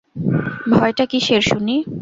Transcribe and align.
ভয়টা 0.65 1.05
কিসের 1.11 1.41
শুনি? 1.41 1.75